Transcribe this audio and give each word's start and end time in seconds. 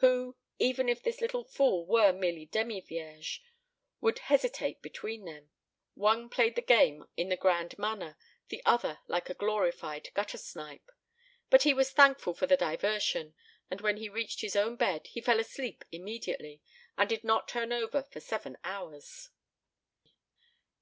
Who, 0.00 0.36
even 0.58 0.90
if 0.90 1.02
this 1.02 1.22
little 1.22 1.42
fool 1.42 1.86
were 1.86 2.12
merely 2.12 2.44
demi 2.44 2.82
vierge, 2.82 3.38
would 4.02 4.18
hesitate 4.18 4.82
between 4.82 5.24
them? 5.24 5.52
One 5.94 6.28
played 6.28 6.54
the 6.54 6.60
game 6.60 7.06
in 7.16 7.30
the 7.30 7.36
grand 7.38 7.78
manner, 7.78 8.18
the 8.48 8.62
other 8.66 8.98
like 9.06 9.30
a 9.30 9.34
glorified 9.34 10.10
gutter 10.12 10.36
snipe. 10.36 10.90
But 11.48 11.62
he 11.62 11.72
was 11.72 11.92
thankful 11.92 12.34
for 12.34 12.46
the 12.46 12.58
diversion, 12.58 13.32
and 13.70 13.80
when 13.80 13.96
he 13.96 14.10
reached 14.10 14.42
his 14.42 14.54
own 14.54 14.76
bed 14.76 15.06
he 15.06 15.22
fell 15.22 15.40
asleep 15.40 15.86
immediately 15.90 16.60
and 16.98 17.08
did 17.08 17.24
not 17.24 17.48
turn 17.48 17.72
over 17.72 18.02
for 18.02 18.20
seven 18.20 18.58
hours. 18.62 19.30